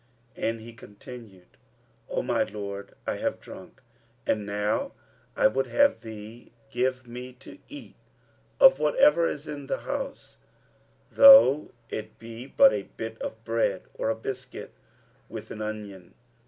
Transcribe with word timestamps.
'"And 0.35 0.61
he 0.61 0.73
continued, 0.73 1.57
"O 2.09 2.23
my 2.23 2.41
lord, 2.41 2.95
I 3.05 3.17
have 3.17 3.39
drunk, 3.39 3.83
and 4.25 4.47
now 4.47 4.93
I 5.35 5.45
would 5.45 5.67
have 5.67 6.01
thee 6.01 6.53
give 6.71 7.05
me 7.07 7.33
to 7.33 7.59
eat 7.69 7.95
of 8.59 8.79
whatever 8.79 9.27
is 9.27 9.47
in 9.47 9.67
the 9.67 9.81
house, 9.81 10.39
though 11.11 11.71
it 11.87 12.17
be 12.17 12.47
but 12.47 12.73
a 12.73 12.89
bit 12.97 13.21
of 13.21 13.43
bread 13.43 13.83
or 13.93 14.09
a 14.09 14.15
biscuit 14.15 14.73
with 15.29 15.51
an 15.51 15.61
onion." 15.61 16.15